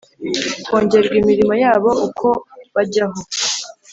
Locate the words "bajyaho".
2.75-3.19